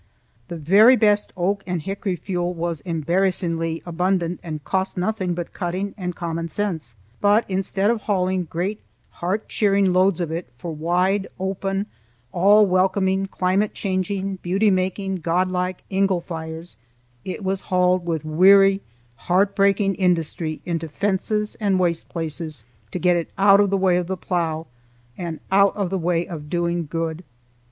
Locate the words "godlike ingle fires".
15.17-16.77